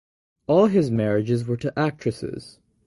[0.47, 2.57] All his marriages were to actresses.